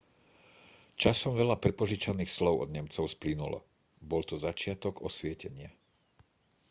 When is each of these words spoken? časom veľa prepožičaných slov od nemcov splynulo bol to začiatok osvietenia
časom 1.01 1.33
veľa 1.41 1.55
prepožičaných 1.63 2.33
slov 2.37 2.55
od 2.65 2.69
nemcov 2.75 3.05
splynulo 3.15 3.59
bol 4.09 4.23
to 4.29 4.33
začiatok 4.47 4.95
osvietenia 5.09 5.69